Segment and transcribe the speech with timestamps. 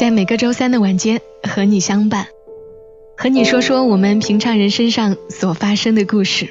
[0.00, 2.28] 在每个周三的晚间和你相伴，
[3.18, 6.48] 和你说说我们平常人身上所发生的故事。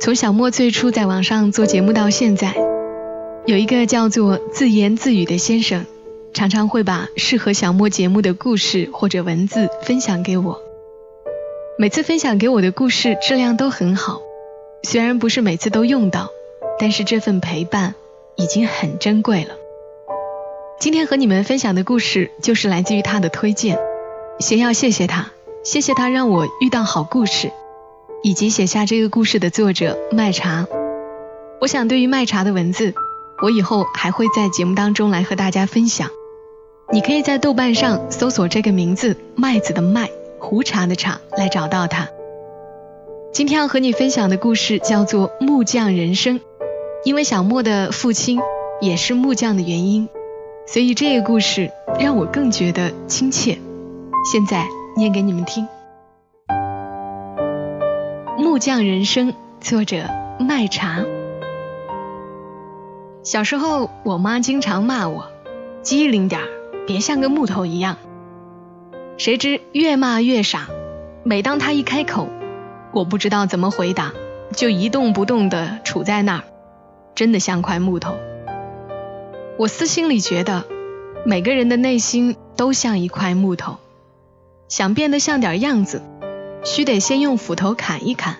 [0.00, 2.54] 从小莫最初在网上做节目到现在，
[3.44, 5.84] 有一个叫做自言自语的先生，
[6.32, 10.62] 常常会把适合小莫节目的故事或者文字分享给我。
[11.78, 14.22] 每次分享给我的故事质量都很好。
[14.82, 16.30] 虽然不是每次都用到，
[16.78, 17.94] 但是这份陪伴
[18.34, 19.57] 已经很珍贵了。
[20.80, 23.76] 今天和你们分享的故事就是来自于他的推荐，
[24.38, 25.32] 先要谢谢他，
[25.64, 27.50] 谢谢他让我遇到好故事，
[28.22, 30.68] 以及写下这个故事的作者麦茶。
[31.60, 32.94] 我想对于麦茶的文字，
[33.42, 36.10] 我以后还会在节目当中来和大家分享。
[36.92, 42.08] 你可以在豆瓣上搜索这个名字“麦子的麦，胡茶的茶”来找到他。
[43.32, 46.38] 今天要和你分享的故事叫做《木匠人生》，
[47.04, 48.38] 因为小莫的父亲
[48.80, 50.08] 也是木匠的原因，
[50.70, 53.58] 所以这个故事让我更觉得亲切。
[54.30, 54.66] 现在
[54.98, 55.66] 念给你们听，
[58.36, 60.04] 《木匠人生》作者
[60.38, 61.06] 麦茶。
[63.22, 65.30] 小时候，我妈经常骂我，
[65.80, 66.46] 机灵点儿，
[66.86, 67.96] 别像个木头一样。
[69.16, 70.68] 谁知越骂越傻，
[71.24, 72.28] 每当她一开口。
[72.92, 74.12] 我不知道怎么回答，
[74.54, 76.44] 就一动不动地杵在那儿，
[77.14, 78.12] 真的像块木头。
[79.58, 80.66] 我私心里觉得，
[81.26, 83.78] 每个人的内心都像一块木头，
[84.68, 86.00] 想变得像点样子，
[86.62, 88.36] 须得先用斧头砍一砍，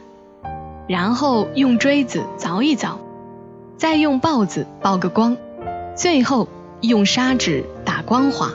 [0.86, 2.98] 然后用锥子凿一凿，
[3.76, 5.36] 再用刨子刨个光，
[5.96, 6.46] 最后
[6.82, 8.52] 用砂纸打光滑。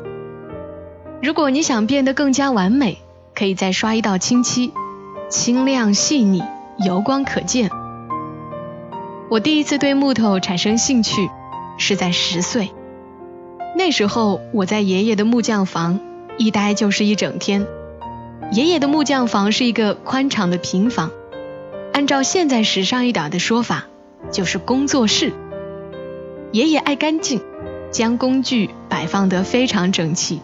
[1.22, 3.00] 如果你想变得更加完美，
[3.36, 4.72] 可以再刷一道清漆。
[5.30, 6.44] 清亮细腻，
[6.78, 7.70] 油光可见。
[9.30, 11.30] 我第一次对木头产生兴趣
[11.78, 12.72] 是在十岁，
[13.76, 16.00] 那时候我在爷爷的木匠房
[16.38, 17.66] 一待就是一整天。
[18.52, 21.12] 爷爷的木匠房是一个宽敞的平房，
[21.92, 23.86] 按照现在时尚一点的说法，
[24.32, 25.34] 就是工作室。
[26.52, 27.42] 爷爷爱干净，
[27.92, 30.42] 将工具摆放得非常整齐。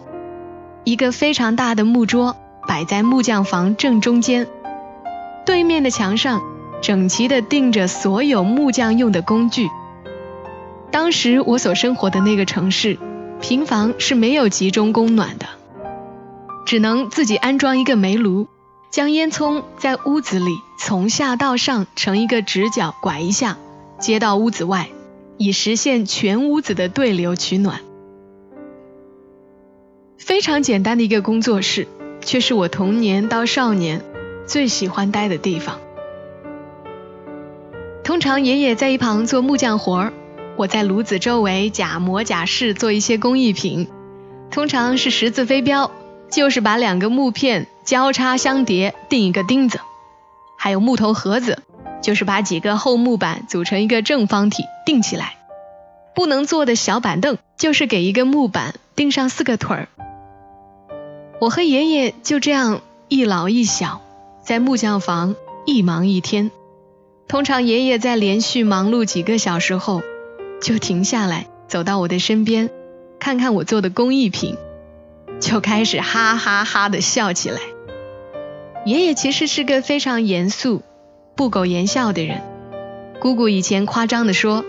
[0.82, 2.36] 一个非常大的木桌
[2.66, 4.48] 摆在木匠房正中间。
[5.46, 6.40] 对面的墙上
[6.80, 9.68] 整齐地钉着所有木匠用的工具。
[10.90, 12.98] 当时我所生活的那个城市，
[13.40, 15.46] 平房是没有集中供暖的，
[16.66, 18.48] 只能自己安装一个煤炉，
[18.90, 23.56] 将烟囱在屋子里从下到上成一个直角拐一下，
[23.98, 24.88] 接到屋子外，
[25.36, 27.80] 以实现全屋子的对流取暖。
[30.18, 31.88] 非常简单的一个工作室，
[32.20, 34.02] 却是我童年到少年。
[34.46, 35.78] 最喜欢待的地方。
[38.02, 40.12] 通常爷爷在一旁做木匠活儿，
[40.60, 43.88] 我在炉子周围假模假式做一些工艺品。
[44.50, 45.90] 通常是十字飞镖，
[46.30, 49.78] 就是把两个木片交叉相叠钉一个钉子；
[50.58, 51.62] 还有木头盒子，
[52.02, 55.36] 就是把几个厚木板组成一个正方体钉起来。
[56.14, 59.88] 不能坐的小板凳，就是给一个木板钉上四个腿儿。
[61.40, 64.02] 我和爷爷就这样一老一小。
[64.42, 66.50] 在木匠房一忙一天，
[67.28, 70.02] 通常爷爷在连续忙碌几个小时后，
[70.60, 72.70] 就停下来，走到我的身边，
[73.18, 74.56] 看看我做的工艺品，
[75.40, 77.58] 就开始哈哈哈的笑起来。
[78.84, 80.82] 爷爷其实是个非常严肃、
[81.34, 82.42] 不苟言笑的人。
[83.20, 84.64] 姑姑以前夸张的说，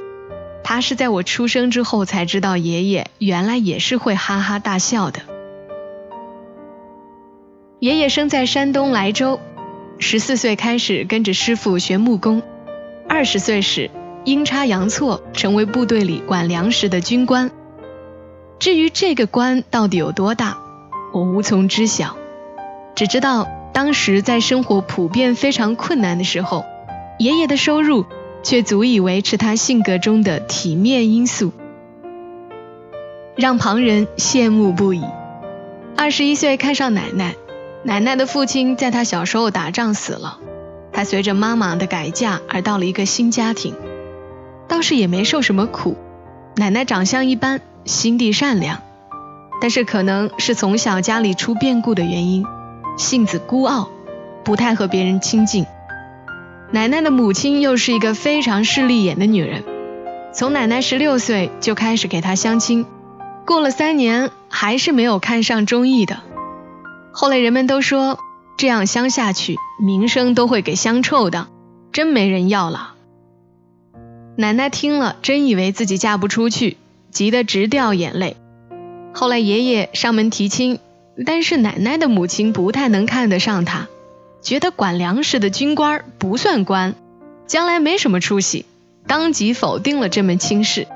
[0.63, 5.21] 她是在我出生之后才知道爷爷原来也是会哈哈大笑的。
[7.79, 9.39] 爷爷生在山东莱州。
[10.03, 12.41] 十四岁开始跟着师傅学木工，
[13.07, 13.91] 二十岁时
[14.23, 17.51] 阴差阳错成为部队里管粮食的军官。
[18.59, 20.57] 至于这个官到底有多大，
[21.13, 22.15] 我无从知晓，
[22.95, 26.65] 只知道当时在生活普遍非常困难的时候，
[27.17, 28.05] 爷爷的收入
[28.43, 31.51] 却足以维持他性格中的体面因素，
[33.35, 35.03] 让旁人羡慕不已。
[35.97, 37.35] 二十一岁看上奶奶。
[37.83, 40.37] 奶奶的父亲在他小时候打仗死了，
[40.93, 43.73] 他随着妈妈的改嫁而到了一个新家庭，
[44.71, 45.97] 倒是也没受什么苦。
[46.55, 48.81] 奶奶长相一般，心地善良，
[49.59, 52.45] 但是可能是从小家里出变故的原因，
[52.97, 53.89] 性子孤傲，
[54.45, 55.65] 不太和别人亲近。
[56.71, 59.65] 奶奶的母亲又是一个非常势利眼的女人，
[60.33, 62.85] 从奶奶十六岁就开始给她相亲，
[63.45, 66.21] 过了三年还是没有看上中意的。
[67.11, 68.17] 后来人们都说
[68.55, 71.49] 这样相下去，名声都会给相臭的，
[71.91, 72.93] 真没人要了。
[74.35, 76.77] 奶奶听了，真以为自己嫁不出去，
[77.11, 78.37] 急得直掉眼泪。
[79.13, 80.79] 后来爷爷上门提亲，
[81.25, 83.87] 但是奶奶的母亲不太能看得上他。
[84.41, 86.95] 觉得管粮食的军官不算官，
[87.45, 88.65] 将来没什么出息，
[89.05, 90.87] 当即否定了这门亲事。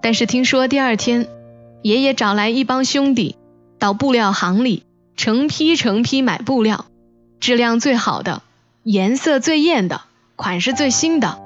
[0.00, 1.28] 但是听说第二天，
[1.82, 3.36] 爷爷找来一帮兄弟
[3.78, 4.84] 到布料行里
[5.16, 6.86] 成批成批买布料，
[7.40, 8.40] 质量最好的、
[8.84, 10.02] 颜色最艳的、
[10.36, 11.38] 款式最新的，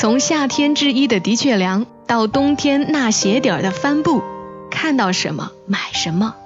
[0.00, 4.22] 从夏天制衣的的确良到冬天纳鞋底儿的帆布，
[4.70, 6.36] 看到什么买什么。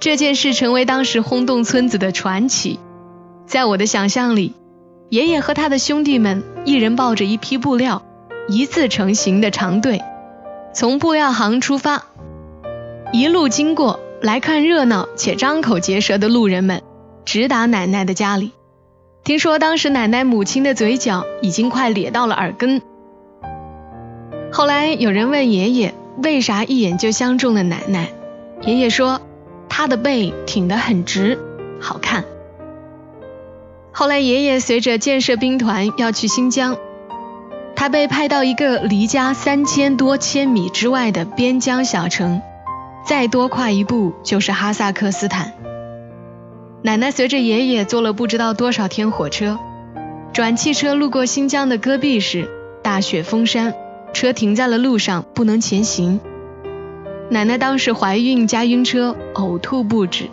[0.00, 2.80] 这件事成为当时轰动村子的传奇。
[3.46, 4.54] 在我的想象里，
[5.10, 8.00] 爷爷和他的兄弟们一人抱着一批布料，
[8.48, 10.00] 一字成型的长队，
[10.72, 12.06] 从布料行出发，
[13.12, 16.80] 一路经过来看热闹且张口结舌的路人们，
[17.26, 18.52] 直达奶奶的家里。
[19.24, 22.82] 听说当时奶奶母亲的嘴角已经快咧到了耳根。
[24.52, 28.10] 后来有人问爷爷，为啥一眼就相中了奶奶？
[28.62, 29.20] 爷爷说。
[29.74, 31.38] 他的背挺得很直，
[31.80, 32.26] 好看。
[33.90, 36.76] 后来爷爷随着建设兵团要去新疆，
[37.74, 42.42] 他被派到一个离家三千多千米之外的边疆小城，
[43.06, 45.54] 再多跨一步就是哈萨克斯坦。
[46.84, 49.56] 奶奶随着爷爷坐了不知道多少天火车，
[50.32, 52.50] 转汽车路过新疆的戈壁时，
[52.82, 53.72] 大雪封山，
[54.12, 56.18] 车停在了路上，不能前行。
[57.30, 60.28] 奶奶当时怀孕加晕车，呕吐不止。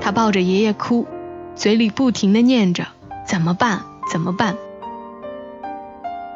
[0.00, 1.06] 她抱着爷爷哭，
[1.54, 2.86] 嘴里不停的念着
[3.26, 3.82] 怎么办？
[4.10, 4.56] 怎么办？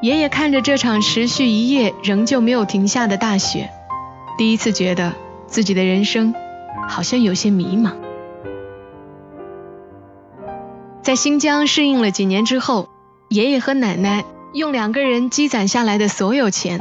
[0.03, 3.71] 爷爷看着这场持续一夜仍旧没有停下的大雪，
[4.37, 5.15] 第一次觉得
[5.47, 6.35] 自己的人生
[6.87, 7.93] 好像有些迷茫。
[11.03, 12.89] 在新疆适应了几年之后，
[13.29, 16.81] 爷爷和奶奶用两个人积攒下来的所有钱。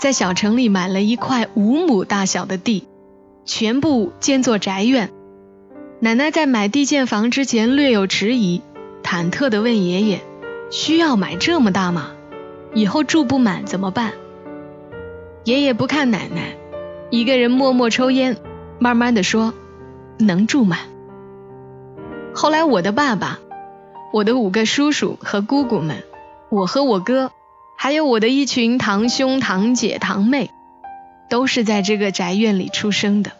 [0.00, 2.86] 在小城里买了一块五亩大小的地，
[3.46, 5.10] 全部建作宅院。
[6.00, 8.60] 奶奶在买地建房之前略有迟疑，
[9.02, 10.20] 忐忑地问爷爷
[10.70, 12.10] ：“需要买这么大吗？
[12.74, 14.12] 以后住不满怎么办？”
[15.44, 16.56] 爷爷不看奶奶，
[17.10, 18.36] 一个人默默抽烟，
[18.78, 19.54] 慢慢地说
[20.18, 20.80] ：“能住满。”
[22.34, 23.38] 后来我的爸爸、
[24.14, 26.04] 我的五个叔叔和姑姑们，
[26.48, 27.32] 我和我哥。
[27.76, 30.50] 还有我的一群堂兄堂姐堂妹，
[31.28, 33.32] 都是在这个宅院里出生的。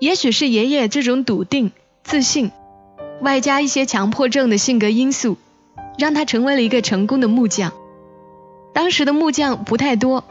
[0.00, 1.70] 也许是爷爷这种笃定、
[2.02, 2.50] 自信，
[3.20, 5.36] 外加一些强迫症的性格因素，
[5.98, 7.74] 让他成为了一个成功的木匠。
[8.72, 10.24] 当时的木匠不太多，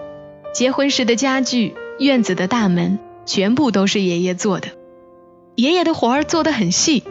[0.52, 2.98] 结婚时的家具、院子的大门，
[3.28, 4.70] 全部都是爷爷做的。
[5.54, 7.04] 爷爷的活儿做得很细，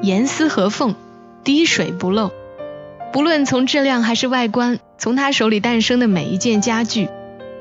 [0.00, 0.94] 严丝合缝，
[1.44, 2.30] 滴水不漏。
[3.12, 7.08] 不论从质量还是外观，从他手里诞生的每一件家具，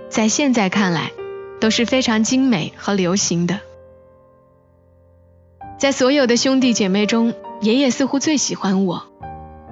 [0.09, 1.11] 在现在看来
[1.59, 3.59] 都是非常精美和流行的。
[5.79, 9.05] 在所有的兄弟姐妹中，爷爷似乎最喜欢我。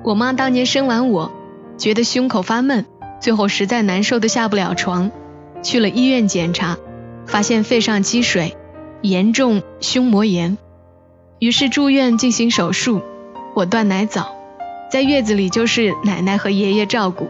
[0.04, 1.32] 我妈当年生完我，
[1.78, 2.86] 觉得胸口发闷，
[3.20, 5.12] 最后实在难受的下不了床，
[5.62, 6.78] 去了医院检查，
[7.26, 8.56] 发现肺上积水，
[9.02, 10.58] 严重胸膜炎，
[11.40, 13.02] 于是住院进行手术。
[13.58, 14.36] 我断奶早。
[14.92, 17.28] 在月子里就是奶奶和爷爷照顾。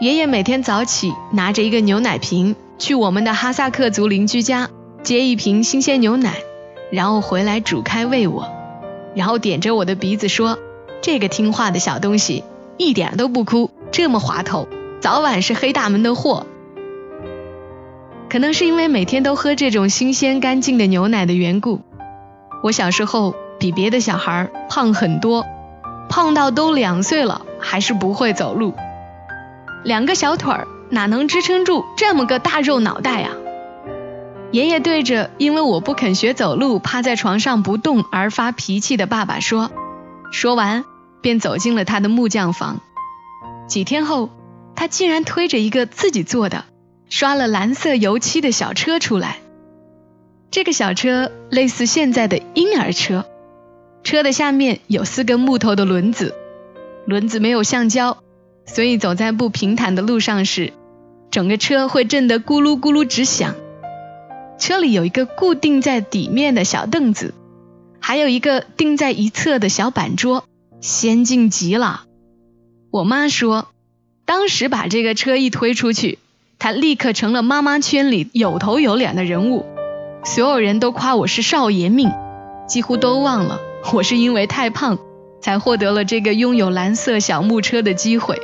[0.00, 4.70] 爷爷每天早起拿着一个牛奶瓶去我们的哈萨克族邻居家
[5.02, 6.36] 接一瓶新鲜牛奶，
[6.90, 8.48] 然后回来煮开喂我，
[9.14, 10.58] 然后点着我的鼻子说
[11.04, 12.42] ：“这个听话的小东西
[12.78, 14.66] 一点都不哭，这么滑头，
[15.00, 16.46] 早晚是黑大门的货。”
[18.30, 21.82] 可能是因为每天都喝这种新鲜干净的牛奶的缘故，
[22.62, 25.44] 我小时候比别的小孩胖很多。
[26.08, 28.74] 胖到都两岁了，还是不会走路，
[29.82, 33.30] 两个小腿儿哪能支撑住这么个大肉脑袋呀？
[34.52, 39.72] 爷爷对着因为我不肯学走路，趴在床上不动而发脾气的爸爸说，
[40.30, 40.84] 说完
[41.20, 42.80] 便走进了他的木匠房。
[43.66, 44.30] 几天后，
[44.76, 46.64] 他竟然推着一个自己做的、
[47.08, 49.38] 刷了蓝色油漆的小车出来。
[50.52, 53.26] 这个小车类似现在的婴儿车。
[54.06, 56.32] 车的下面有四根木头的轮子，
[57.06, 58.18] 轮子没有橡胶，
[58.64, 60.72] 所以走在不平坦的路上时，
[61.32, 63.56] 整个车会震得咕噜咕噜直响。
[64.60, 67.34] 车里有一个固定在底面的小凳子，
[67.98, 70.44] 还有一个钉在一侧的小板桌，
[70.80, 72.04] 先进极了。
[72.92, 73.66] 我妈说，
[74.24, 76.20] 当时把这个车一推出去，
[76.60, 79.66] 她立刻成了妈妈圈里有头有脸的人物，
[80.22, 82.12] 所有人都夸我是少爷命，
[82.68, 83.60] 几乎都忘了
[83.92, 84.98] 我是因为太胖
[85.40, 88.40] 才获得了这个拥有蓝色小木车的机会。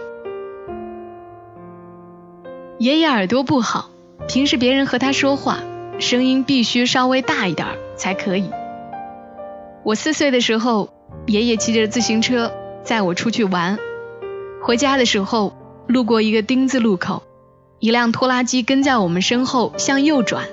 [2.79, 3.91] 爷爷耳朵不好，
[4.29, 5.59] 平时别人和他说话，
[5.99, 8.51] 声音必须稍微大一点才可以。
[9.85, 10.91] 我四岁的时候，
[11.27, 12.53] 爷爷骑着自行车
[12.85, 13.79] 载我出去玩，
[14.63, 15.57] 回家的时候
[15.87, 17.23] 路过一个丁字路口，
[17.81, 20.45] 一辆拖拉机跟在我们身后向右转，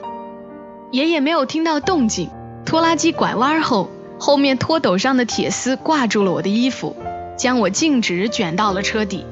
[0.92, 2.30] 爷爷没有听到动静，
[2.66, 3.90] 拖拉机拐弯后，
[4.20, 6.96] 后面拖斗上的铁丝挂住了我的衣服，
[7.38, 9.26] 将我径直卷到了车底，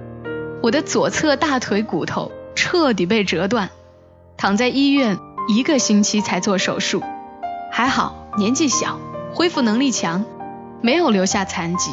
[0.63, 2.32] 我的左侧大腿骨头。
[2.60, 3.70] 彻底被折断，
[4.36, 7.03] 躺在医院一个星期才做手术，
[7.72, 9.00] 还好年纪小，
[9.32, 10.25] 恢复能力强，
[10.82, 11.91] 没有留下残疾。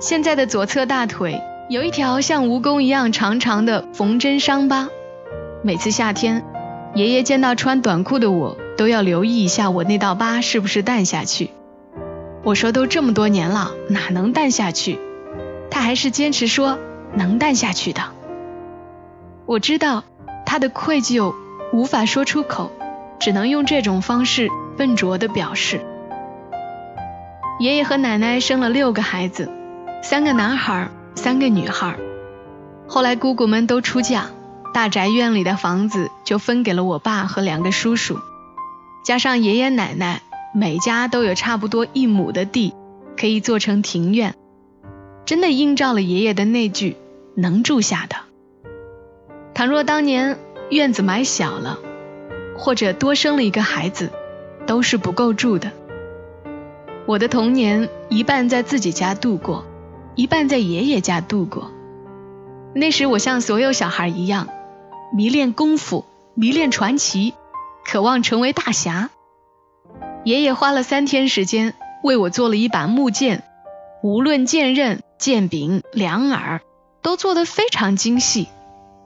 [0.00, 4.88] 现在的左侧大腿有一条像蜈蚣一样长长的缝针伤疤，
[5.62, 6.42] 每次夏天，
[6.94, 11.50] 爷爷见到穿短裤的我，都要留意一下我那道疤是不是淡下去。
[12.44, 14.98] 我说都这么多年了，哪能淡下去？
[15.70, 16.78] 他还是坚持说
[17.12, 18.02] 能淡下去的。
[19.44, 20.04] 我知道
[20.46, 21.34] 他的愧疚
[21.72, 22.72] 无法说出口，
[23.18, 25.80] 只能用这种方式笨拙的表示。
[27.60, 29.50] 爷爷和奶奶生了六个孩子，
[30.02, 31.96] 三个男孩，三个女孩。
[32.86, 34.26] 后来姑姑们都出嫁，
[34.72, 38.18] 大宅院里的房子就分给了我爸和两个叔叔，
[39.04, 40.22] 加上爷爷奶奶，
[40.54, 42.74] 每家都有差不多一亩的地，
[43.16, 44.34] 可以做成庭院，
[45.26, 46.96] 真的映照了爷爷的那句
[47.36, 48.16] “能住下的”。
[49.54, 50.38] 倘若当年
[50.70, 51.78] 院子买小了，
[52.56, 54.10] 或者多生了一个孩子，
[54.66, 55.70] 都是不够住的。
[57.06, 59.64] 我的童年一半在自己家度过，
[60.14, 61.70] 一半在爷爷家度过。
[62.74, 64.48] 那时我像所有小孩一样，
[65.14, 67.34] 迷恋功夫，迷恋传奇，
[67.84, 69.10] 渴望成为大侠。
[70.24, 73.44] 爷爷花了三天时间为我做了一把木剑，
[74.02, 76.60] 无论剑刃、剑柄、两耳，
[77.02, 78.48] 都做得非常精细。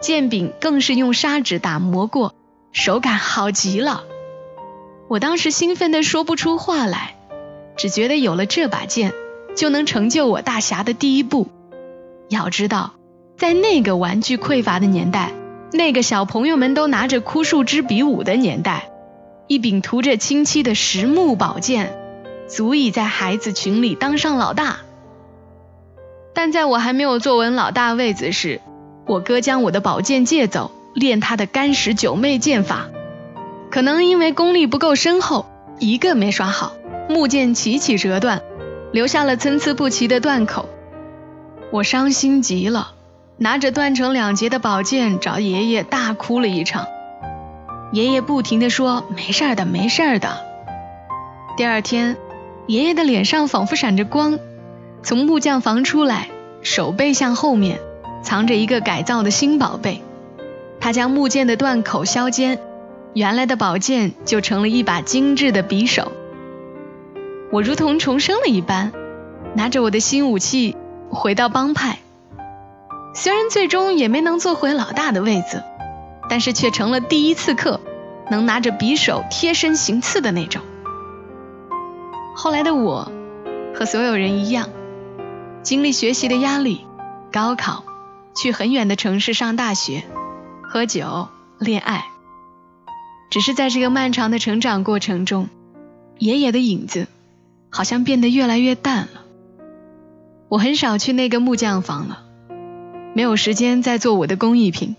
[0.00, 2.34] 剑柄更是用砂纸打磨过，
[2.72, 4.02] 手感好极了。
[5.08, 7.14] 我当时兴奋的说不出话来，
[7.76, 9.12] 只觉得有了这把剑，
[9.54, 11.48] 就能成就我大侠的第一步。
[12.28, 12.94] 要知道，
[13.36, 15.32] 在那个玩具匮乏的年代，
[15.72, 18.90] 那个小朋友们都拿着枯树枝比武的年代，
[19.52, 21.94] 一柄涂着青漆的实木宝剑，
[22.48, 24.78] 足以在孩子群里当上老大。
[26.32, 28.62] 但在我还没有坐稳老大位子时，
[29.04, 32.88] 我哥将我的宝剑借走，练他的干石九妹剑法。
[33.70, 35.44] 可能因为功力不够深厚，
[35.78, 36.72] 一个没耍好，
[37.10, 38.40] 木剑起起折断，
[38.90, 40.66] 留下了参差不齐的断口。
[41.70, 42.94] 我伤心极了，
[43.36, 46.86] 拿着断成两截的宝剑找爷爷大哭了一场。
[47.92, 50.38] 爷爷不停地说：“没事的，没事的。”
[51.56, 52.16] 第二天，
[52.66, 54.38] 爷爷的脸上仿佛闪着光，
[55.02, 56.28] 从木匠房出来，
[56.62, 57.78] 手背向后面。
[58.22, 60.00] 藏着一个改造的新宝贝，
[60.78, 62.60] 他将木剑的断口削尖，
[63.14, 66.12] 原来的宝剑就成了一把精致的匕首。
[67.50, 68.92] 我如同重生了一般，
[69.54, 70.76] 拿着我的新武器
[71.10, 71.98] 回到帮派。
[73.12, 75.64] 虽然最终也没能坐回老大的位子，
[76.32, 77.78] 但是却成了第一次课，
[78.30, 80.62] 能拿着匕首贴身行刺的那种。
[82.34, 83.12] 后来的我，
[83.74, 84.70] 和所有人一样，
[85.62, 86.86] 经历学习的压力，
[87.30, 87.84] 高考。
[88.34, 90.04] 去很远的城市上大学，
[90.62, 92.06] 喝酒、恋爱，
[93.30, 95.50] 只是在这个漫长的成长过程中，
[96.16, 97.08] 爷爷的影子
[97.68, 99.20] 好像变得越来越淡了。
[100.48, 102.22] 我很少去那个木匠房了，
[103.12, 104.96] 没有时间再做我的工艺品。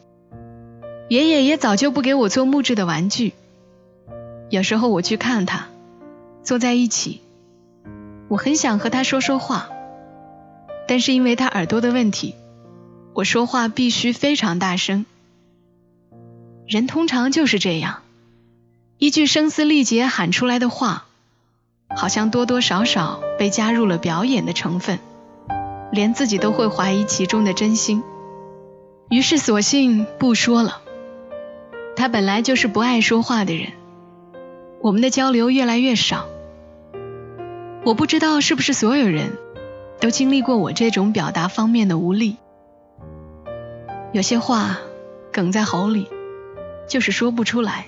[1.14, 3.34] 爷爷也早就不给我做木质的玩具。
[4.50, 5.68] 有时候我去看他，
[6.42, 7.22] 坐在一起，
[8.30, 9.70] 我很想和他说说话，
[10.88, 12.34] 但是因为他耳朵的问题。
[13.14, 15.06] 我说话必须非常大声，
[16.66, 18.02] 人通常就是这样，
[18.98, 21.06] 一句声嘶力竭喊出来的话，
[21.96, 24.98] 好像多多少少被加入了表演的成分，
[25.92, 28.02] 连自己都会怀疑其中的真心，
[29.12, 30.80] 于是索性不说了。
[32.04, 33.72] 他本来就是不爱说话的人，
[34.82, 36.26] 我们的交流越来越少。
[37.86, 39.38] 我不知道是不是所有人
[40.02, 42.36] 都经历过我这种表达方面的无力。
[44.12, 44.80] 有些话
[45.32, 46.10] 哽在喉里，
[46.90, 47.86] 就是说不出来。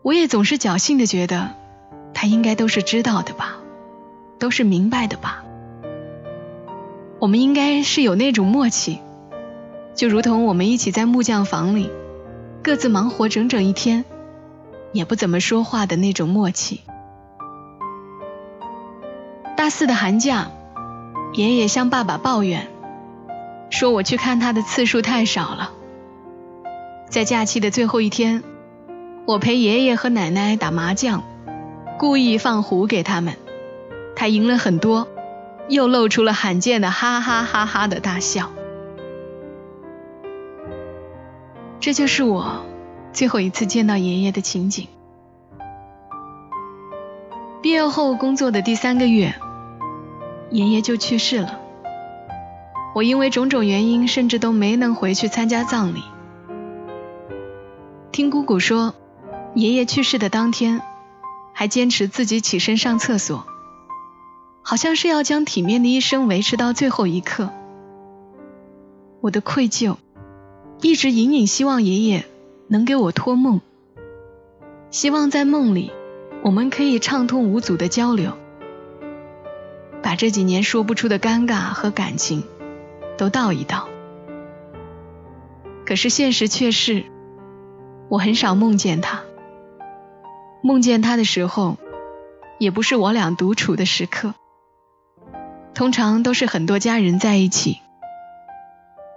[0.00, 1.50] 我也总是侥幸的觉得，
[2.14, 3.58] 他应该都是知道的吧，
[4.38, 5.44] 都是明白的吧。
[7.18, 9.00] 我们应该是有那种默契，
[9.94, 11.90] 就如同我们一起在木匠房里，
[12.62, 14.04] 各自忙活整整一天，
[14.92, 16.80] 也不怎么说话的那种默契。
[19.56, 20.50] 大四的寒假，
[21.34, 22.68] 爷爷向爸爸抱怨，
[23.70, 25.72] 说我去看他的次数太少了。
[27.10, 28.44] 在假期的最后一天，
[29.26, 31.24] 我陪爷爷和奶奶打麻将，
[31.98, 33.34] 故意放胡给他们，
[34.14, 35.08] 他赢了很多。
[35.68, 38.50] 又露出了罕见的哈哈哈哈的大笑。
[41.82, 42.64] 这就是我
[43.12, 44.86] 最后一次见到爷爷的情景。
[47.60, 49.34] 毕业后工作的第三个月，
[50.50, 51.58] 爷爷就去世了。
[52.94, 56.04] 我因为种种原因，甚至都没能回去参加葬礼。
[58.12, 58.94] 听姑姑说，
[59.56, 60.82] 爷爷去世的当天，
[61.52, 63.44] 还坚持自己起身上厕所。
[64.62, 67.50] 好像是要将体面的一生维持到最后一刻。
[69.20, 69.96] 我的愧疚，
[70.82, 72.24] 一直隐隐希望爷爷
[72.66, 73.60] 能给我托梦，
[74.90, 75.92] 希望在梦里
[76.42, 78.32] 我们可以畅通无阻的交流，
[80.02, 82.42] 把这几年说不出的尴尬和感情
[83.16, 83.88] 都道一道。
[85.86, 87.04] 可是现实却是，
[88.08, 89.22] 我很少梦见他，
[90.64, 91.78] 梦见他的时候，
[92.58, 94.34] 也不是我俩独处的时刻。
[95.74, 97.78] 通常都是很多家人在一起，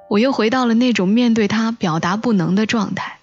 [0.09, 3.19] 我又回到了那种面对他表达不能的状态。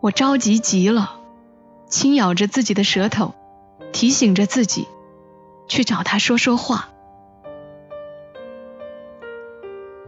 [0.00, 1.20] 我着急极了，
[1.88, 3.34] 轻咬着自己的舌头，
[3.92, 4.86] 提醒着自己
[5.68, 6.88] 去找他说说话，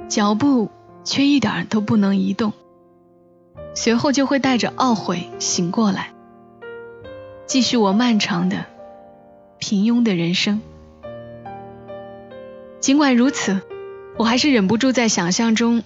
[0.09, 0.71] 脚步
[1.05, 2.53] 却一点都不能移动。
[3.75, 6.13] 随后就会带着懊悔醒过来，
[7.47, 8.67] 继续我漫长的
[9.59, 10.61] 平庸的人生。
[12.81, 13.61] 尽管如此，
[14.21, 15.83] 我还是忍不住在想象中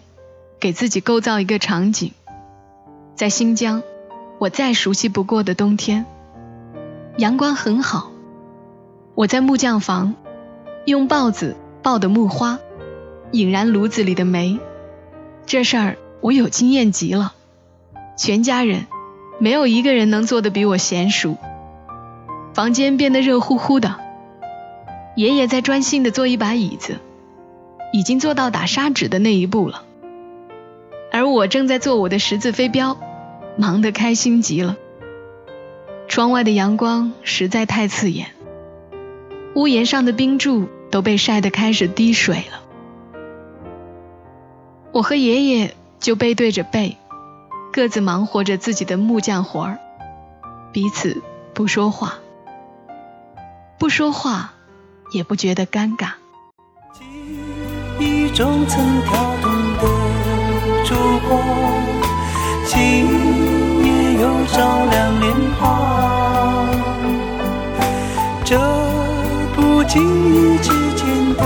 [0.58, 2.10] 给自己构造一个场景，
[3.14, 3.84] 在新疆，
[4.40, 6.04] 我再熟悉不过的冬天，
[7.16, 8.10] 阳光很好，
[9.14, 10.16] 我在木匠房
[10.84, 12.58] 用刨子刨的木花，
[13.30, 14.58] 引燃炉子里的煤，
[15.46, 17.34] 这事儿我有经验极了，
[18.16, 18.88] 全家人
[19.38, 21.36] 没有一个人能做的比我娴熟，
[22.52, 23.94] 房间变得热乎乎的。
[25.14, 26.98] 爷爷在专心的做一把椅子，
[27.94, 29.84] 已经做到打砂纸的那一步了，
[31.12, 32.98] 而我正在做我的十字飞镖，
[33.56, 34.76] 忙得开心极了。
[36.08, 38.32] 窗外的阳光实在太刺眼，
[39.54, 42.62] 屋檐上的冰柱都被晒得开始滴水了。
[44.90, 46.96] 我和爷爷就背对着背，
[47.72, 49.78] 各自忙活着自己的木匠活儿，
[50.72, 52.14] 彼此不说话，
[53.78, 54.52] 不说话。
[55.12, 56.14] 也不觉得尴尬。
[58.34, 59.82] 中曾跳动的
[60.84, 60.92] 烛
[61.28, 61.40] 光，
[62.66, 62.74] 今
[63.84, 63.88] 夜
[64.20, 64.56] 又照
[64.90, 65.62] 亮脸庞。
[68.44, 68.58] 这
[69.54, 70.02] 不经
[70.34, 71.42] 意之间的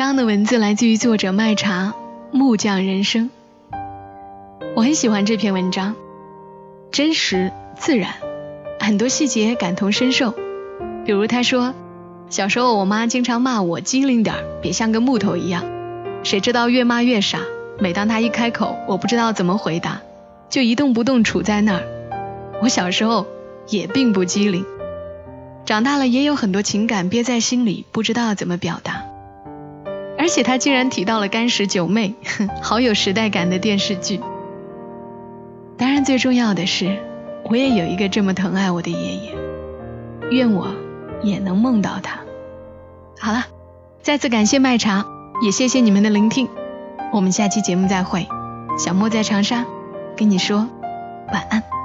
[0.00, 1.92] 刚刚的文字来自于作者麦茶
[2.30, 3.28] 木匠人生，
[4.74, 5.94] 我很喜欢这篇文章，
[6.90, 8.14] 真实自然，
[8.80, 10.30] 很多细节感同身受。
[11.04, 11.74] 比如他说，
[12.30, 15.66] 小时候我妈经常骂我机灵点别像个木头一样，
[16.22, 17.40] 谁知道越骂越傻。
[17.78, 20.00] 每当他一开口，我不知道怎么回答。
[20.48, 21.82] 就一动不动杵在那儿。
[22.62, 23.26] 我小时候
[23.68, 24.64] 也并不机灵，
[25.66, 29.09] 长大了也有很多情感憋在心里，不知道怎么表达。
[30.20, 34.20] 而且他竟然提到了《干十九妹》， 哼好有时代感的电视剧。
[35.78, 36.98] 当然，最重要的是，
[37.44, 39.34] 我也有一个这么疼爱我的爷爷，
[40.30, 40.68] 愿我
[41.22, 42.20] 也能梦到他。
[43.18, 43.46] 好了，
[44.02, 45.06] 再次感谢麦茶。
[45.42, 46.50] 也谢谢你们的聆听，
[47.14, 48.28] 我们下期节目再会。
[48.76, 49.64] 小莫在长沙，
[50.18, 50.68] 跟你说
[51.32, 51.79] 晚安。